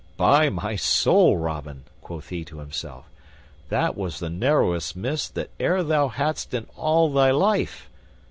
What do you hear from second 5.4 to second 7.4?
e'er thou hadst in all thy